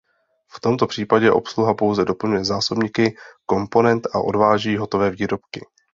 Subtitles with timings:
[0.53, 5.61] V tomto případě obsluha pouze doplňuje zásobníky komponent a odváží hotové výrobky.